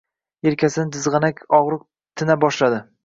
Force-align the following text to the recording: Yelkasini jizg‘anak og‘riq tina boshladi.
Yelkasini 0.47 0.95
jizg‘anak 0.95 1.43
og‘riq 1.59 1.85
tina 2.23 2.39
boshladi. 2.47 2.83